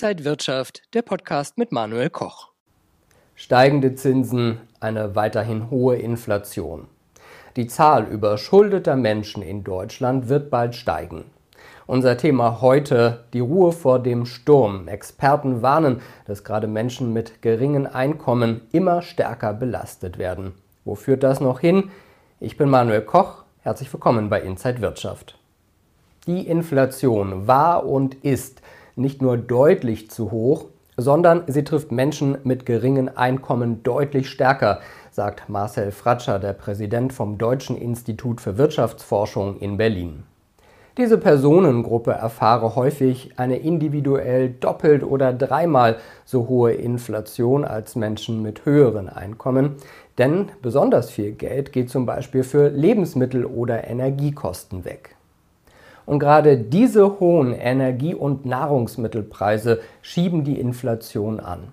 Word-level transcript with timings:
Inside 0.00 0.24
Wirtschaft, 0.24 0.82
der 0.94 1.02
Podcast 1.02 1.58
mit 1.58 1.72
Manuel 1.72 2.08
Koch. 2.08 2.52
Steigende 3.34 3.96
Zinsen, 3.96 4.60
eine 4.78 5.16
weiterhin 5.16 5.70
hohe 5.70 5.96
Inflation. 5.96 6.86
Die 7.56 7.66
Zahl 7.66 8.04
überschuldeter 8.04 8.94
Menschen 8.94 9.42
in 9.42 9.64
Deutschland 9.64 10.28
wird 10.28 10.50
bald 10.50 10.76
steigen. 10.76 11.24
Unser 11.88 12.16
Thema 12.16 12.60
heute, 12.60 13.24
die 13.32 13.40
Ruhe 13.40 13.72
vor 13.72 13.98
dem 13.98 14.24
Sturm. 14.24 14.86
Experten 14.86 15.62
warnen, 15.62 16.00
dass 16.26 16.44
gerade 16.44 16.68
Menschen 16.68 17.12
mit 17.12 17.42
geringen 17.42 17.88
Einkommen 17.88 18.60
immer 18.70 19.02
stärker 19.02 19.52
belastet 19.52 20.16
werden. 20.16 20.54
Wo 20.84 20.94
führt 20.94 21.24
das 21.24 21.40
noch 21.40 21.58
hin? 21.58 21.90
Ich 22.38 22.56
bin 22.56 22.68
Manuel 22.68 23.02
Koch. 23.02 23.42
Herzlich 23.62 23.92
willkommen 23.92 24.30
bei 24.30 24.42
Inside 24.42 24.80
Wirtschaft. 24.80 25.36
Die 26.28 26.46
Inflation 26.46 27.48
war 27.48 27.84
und 27.84 28.14
ist 28.22 28.62
nicht 28.98 29.22
nur 29.22 29.36
deutlich 29.36 30.10
zu 30.10 30.30
hoch, 30.30 30.66
sondern 30.96 31.44
sie 31.46 31.64
trifft 31.64 31.92
Menschen 31.92 32.38
mit 32.42 32.66
geringen 32.66 33.16
Einkommen 33.16 33.82
deutlich 33.84 34.28
stärker, 34.28 34.80
sagt 35.12 35.48
Marcel 35.48 35.92
Fratscher, 35.92 36.38
der 36.38 36.52
Präsident 36.52 37.12
vom 37.12 37.38
Deutschen 37.38 37.76
Institut 37.76 38.40
für 38.40 38.58
Wirtschaftsforschung 38.58 39.58
in 39.60 39.76
Berlin. 39.76 40.24
Diese 40.98 41.16
Personengruppe 41.16 42.10
erfahre 42.10 42.74
häufig 42.74 43.30
eine 43.36 43.58
individuell 43.58 44.50
doppelt 44.50 45.04
oder 45.04 45.32
dreimal 45.32 45.98
so 46.24 46.48
hohe 46.48 46.72
Inflation 46.72 47.64
als 47.64 47.94
Menschen 47.94 48.42
mit 48.42 48.66
höheren 48.66 49.08
Einkommen, 49.08 49.76
denn 50.18 50.48
besonders 50.60 51.08
viel 51.10 51.30
Geld 51.30 51.72
geht 51.72 51.88
zum 51.88 52.04
Beispiel 52.04 52.42
für 52.42 52.68
Lebensmittel 52.68 53.44
oder 53.44 53.86
Energiekosten 53.86 54.84
weg. 54.84 55.14
Und 56.08 56.20
gerade 56.20 56.56
diese 56.56 57.20
hohen 57.20 57.52
Energie- 57.52 58.14
und 58.14 58.46
Nahrungsmittelpreise 58.46 59.80
schieben 60.00 60.42
die 60.42 60.58
Inflation 60.58 61.38
an. 61.38 61.68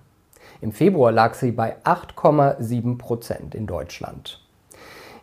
Im 0.60 0.72
Februar 0.72 1.10
lag 1.10 1.32
sie 1.32 1.52
bei 1.52 1.76
8,7 1.84 2.98
Prozent 2.98 3.54
in 3.54 3.66
Deutschland. 3.66 4.42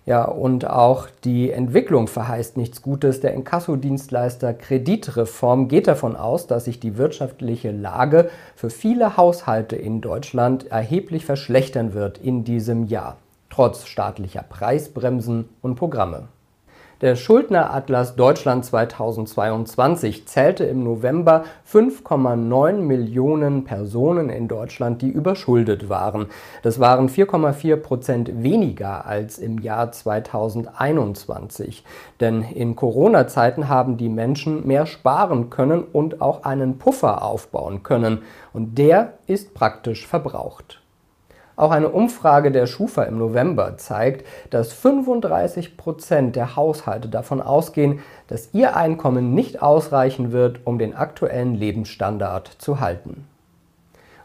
Ja, 0.07 0.25
und 0.25 0.67
auch 0.67 1.09
die 1.23 1.51
Entwicklung 1.51 2.07
verheißt 2.07 2.57
nichts 2.57 2.81
Gutes. 2.81 3.19
Der 3.19 3.35
Inkassodienstleister 3.35 4.55
Kreditreform 4.55 5.67
geht 5.67 5.85
davon 5.85 6.15
aus, 6.15 6.47
dass 6.47 6.65
sich 6.65 6.79
die 6.79 6.97
wirtschaftliche 6.97 7.69
Lage 7.69 8.31
für 8.55 8.71
viele 8.71 9.15
Haushalte 9.15 9.75
in 9.75 10.01
Deutschland 10.01 10.71
erheblich 10.71 11.23
verschlechtern 11.23 11.93
wird 11.93 12.17
in 12.17 12.45
diesem 12.45 12.87
Jahr, 12.87 13.17
trotz 13.51 13.85
staatlicher 13.85 14.41
Preisbremsen 14.41 15.49
und 15.61 15.75
Programme. 15.75 16.29
Der 17.03 17.17
Schuldneratlas 17.17 18.15
Deutschland 18.15 18.63
2022 18.63 20.25
zählte 20.25 20.63
im 20.63 20.85
November 20.85 21.43
5,9 21.69 22.75
Millionen 22.75 23.65
Personen 23.65 24.29
in 24.29 24.47
Deutschland, 24.47 25.01
die 25.01 25.09
überschuldet 25.09 25.89
waren. 25.89 26.27
Das 26.61 26.79
waren 26.79 27.09
4,4 27.09 27.75
Prozent 27.75 28.41
weniger 28.41 29.05
als 29.05 29.37
im 29.37 29.59
Jahr 29.59 29.91
2021. 29.91 31.83
Denn 32.21 32.41
in 32.41 32.77
Corona-Zeiten 32.77 33.67
haben 33.67 33.97
die 33.97 34.07
Menschen 34.07 34.65
mehr 34.65 34.85
sparen 34.85 35.49
können 35.49 35.83
und 35.83 36.21
auch 36.21 36.43
einen 36.43 36.77
Puffer 36.77 37.21
aufbauen 37.21 37.83
können. 37.83 38.19
Und 38.53 38.77
der 38.77 39.15
ist 39.27 39.53
praktisch 39.53 40.07
verbraucht. 40.07 40.82
Auch 41.55 41.71
eine 41.71 41.89
Umfrage 41.89 42.51
der 42.51 42.65
Schufa 42.65 43.03
im 43.03 43.17
November 43.17 43.77
zeigt, 43.77 44.25
dass 44.49 44.73
35 44.73 45.77
Prozent 45.77 46.35
der 46.35 46.55
Haushalte 46.55 47.09
davon 47.09 47.41
ausgehen, 47.41 47.99
dass 48.27 48.49
ihr 48.53 48.75
Einkommen 48.75 49.35
nicht 49.35 49.61
ausreichen 49.61 50.31
wird, 50.31 50.61
um 50.65 50.79
den 50.79 50.95
aktuellen 50.95 51.53
Lebensstandard 51.53 52.47
zu 52.47 52.79
halten. 52.79 53.27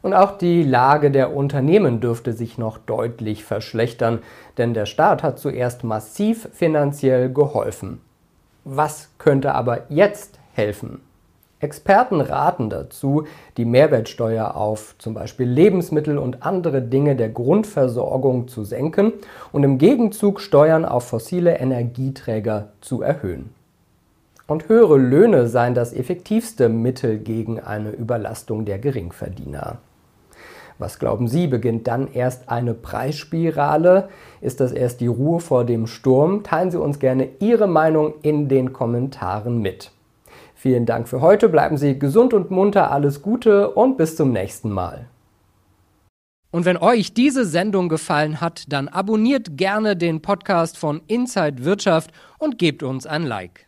Und 0.00 0.14
auch 0.14 0.38
die 0.38 0.62
Lage 0.62 1.10
der 1.10 1.34
Unternehmen 1.34 2.00
dürfte 2.00 2.32
sich 2.32 2.56
noch 2.56 2.78
deutlich 2.78 3.44
verschlechtern, 3.44 4.20
denn 4.56 4.72
der 4.72 4.86
Staat 4.86 5.22
hat 5.22 5.38
zuerst 5.38 5.84
massiv 5.84 6.48
finanziell 6.52 7.32
geholfen. 7.32 8.00
Was 8.64 9.10
könnte 9.18 9.54
aber 9.54 9.82
jetzt 9.90 10.38
helfen? 10.54 11.00
Experten 11.60 12.20
raten 12.20 12.70
dazu, 12.70 13.24
die 13.56 13.64
Mehrwertsteuer 13.64 14.54
auf 14.54 14.94
zum 14.98 15.14
Beispiel 15.14 15.48
Lebensmittel 15.48 16.16
und 16.16 16.44
andere 16.44 16.82
Dinge 16.82 17.16
der 17.16 17.30
Grundversorgung 17.30 18.46
zu 18.46 18.64
senken 18.64 19.12
und 19.50 19.64
im 19.64 19.78
Gegenzug 19.78 20.40
Steuern 20.40 20.84
auf 20.84 21.08
fossile 21.08 21.58
Energieträger 21.58 22.68
zu 22.80 23.02
erhöhen. 23.02 23.50
Und 24.46 24.68
höhere 24.68 24.96
Löhne 24.96 25.48
seien 25.48 25.74
das 25.74 25.92
effektivste 25.92 26.68
Mittel 26.68 27.18
gegen 27.18 27.58
eine 27.60 27.90
Überlastung 27.90 28.64
der 28.64 28.78
Geringverdiener. 28.78 29.78
Was 30.78 31.00
glauben 31.00 31.26
Sie, 31.26 31.48
beginnt 31.48 31.88
dann 31.88 32.06
erst 32.12 32.48
eine 32.48 32.72
Preisspirale? 32.72 34.08
Ist 34.40 34.60
das 34.60 34.70
erst 34.70 35.00
die 35.00 35.08
Ruhe 35.08 35.40
vor 35.40 35.64
dem 35.64 35.88
Sturm? 35.88 36.44
Teilen 36.44 36.70
Sie 36.70 36.80
uns 36.80 37.00
gerne 37.00 37.28
Ihre 37.40 37.66
Meinung 37.66 38.14
in 38.22 38.48
den 38.48 38.72
Kommentaren 38.72 39.60
mit. 39.60 39.90
Vielen 40.60 40.86
Dank 40.86 41.08
für 41.08 41.20
heute, 41.20 41.48
bleiben 41.48 41.76
Sie 41.76 42.00
gesund 42.00 42.34
und 42.34 42.50
munter, 42.50 42.90
alles 42.90 43.22
Gute 43.22 43.70
und 43.70 43.96
bis 43.96 44.16
zum 44.16 44.32
nächsten 44.32 44.70
Mal. 44.70 45.06
Und 46.50 46.64
wenn 46.64 46.76
euch 46.76 47.14
diese 47.14 47.44
Sendung 47.44 47.88
gefallen 47.88 48.40
hat, 48.40 48.64
dann 48.66 48.88
abonniert 48.88 49.56
gerne 49.56 49.96
den 49.96 50.20
Podcast 50.20 50.76
von 50.76 51.00
Inside 51.06 51.64
Wirtschaft 51.64 52.10
und 52.38 52.58
gebt 52.58 52.82
uns 52.82 53.06
ein 53.06 53.22
Like. 53.22 53.67